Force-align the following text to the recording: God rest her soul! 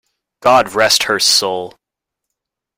God 0.39 0.73
rest 0.73 1.03
her 1.03 1.19
soul! 1.19 1.75